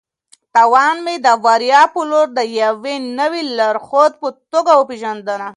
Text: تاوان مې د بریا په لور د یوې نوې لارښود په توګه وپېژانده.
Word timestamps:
تاوان 0.53 0.95
مې 1.05 1.15
د 1.25 1.27
بریا 1.45 1.81
په 1.93 2.01
لور 2.09 2.27
د 2.37 2.39
یوې 2.61 2.95
نوې 3.19 3.41
لارښود 3.57 4.11
په 4.21 4.27
توګه 4.51 4.71
وپېژانده. 4.75 5.35